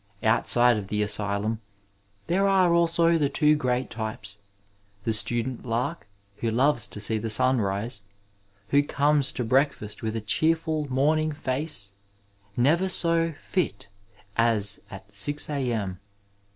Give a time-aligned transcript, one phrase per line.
[0.23, 1.61] Outside of the asylum
[2.25, 4.39] there are also the two great types,
[5.03, 8.01] the student lark who loves to see the sun rise,
[8.69, 11.93] who comes to breakfast with a cheerful morning face,
[12.57, 13.89] never so fit'.
[14.35, 15.99] as at 6 a.m.